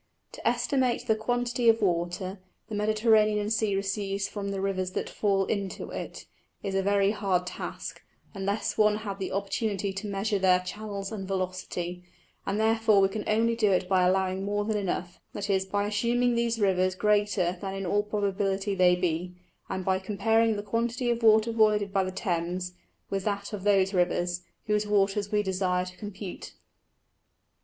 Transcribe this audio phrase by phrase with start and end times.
[0.31, 5.45] To estimate the Quantity of Water, the Mediterranean Sea receives from the Rivers that fall
[5.45, 6.25] into it,
[6.63, 8.01] is a very hard Task,
[8.33, 12.03] unless one had the Opportunity to measure their Chanels and Velocity;
[12.47, 15.85] and therefore we can only do it by allowing more than enough; that is, by
[15.85, 19.35] assuming these Rivers greater than in all probability they be,
[19.69, 22.73] and then comparing the Quantity of Water voided by the Thames,
[23.11, 26.55] with that of those Rivers, whose Waters we desire to compute.